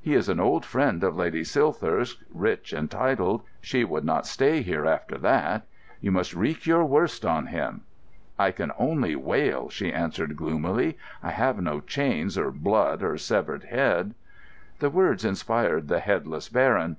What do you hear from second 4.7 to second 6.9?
after that. You must wreak your